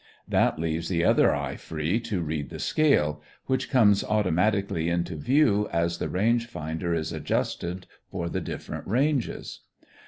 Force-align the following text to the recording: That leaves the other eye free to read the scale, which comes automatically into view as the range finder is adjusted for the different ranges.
That 0.27 0.57
leaves 0.57 0.89
the 0.89 1.03
other 1.05 1.31
eye 1.31 1.55
free 1.57 1.99
to 1.99 2.23
read 2.23 2.49
the 2.49 2.57
scale, 2.57 3.21
which 3.45 3.69
comes 3.69 4.03
automatically 4.03 4.89
into 4.89 5.15
view 5.15 5.69
as 5.71 5.99
the 5.99 6.09
range 6.09 6.47
finder 6.47 6.95
is 6.95 7.13
adjusted 7.13 7.85
for 8.09 8.27
the 8.27 8.41
different 8.41 8.87
ranges. 8.87 9.59